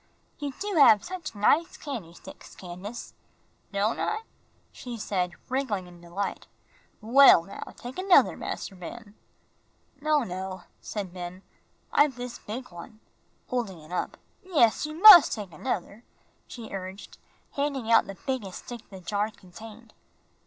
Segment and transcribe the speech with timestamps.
[0.39, 3.13] "You do have such nice candy sticks, Candace."
[3.71, 4.23] "Don' I?"
[4.71, 6.47] she said, wriggling in delight.
[7.01, 9.13] "Well, now, take another, Mas'r Ben."
[10.01, 11.43] "No, no," said Ben,
[11.93, 12.99] "I've this big one,"
[13.49, 14.17] holding it up.
[14.41, 16.03] "Yes, you mus' take another,"
[16.47, 17.19] she urged,
[17.51, 19.93] handing out the biggest stick the jar contained.